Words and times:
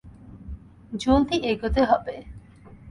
জলদি 1.01 1.37
এগোতে 1.51 1.81
হবে! 1.83 2.15